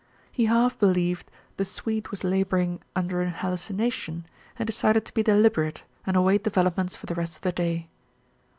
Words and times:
He 0.31 0.45
half 0.45 0.79
believed 0.79 1.29
the 1.57 1.63
Swede 1.63 2.07
was 2.07 2.23
laboring 2.23 2.81
under 2.95 3.21
an 3.21 3.29
hallucination, 3.29 4.25
and 4.57 4.65
decided 4.65 5.05
to 5.05 5.13
be 5.13 5.21
deliberate, 5.21 5.83
and 6.07 6.17
await 6.17 6.43
developments 6.43 6.95
for 6.95 7.05
the 7.05 7.13
rest 7.13 7.35
of 7.35 7.41
the 7.43 7.51
day. 7.51 7.87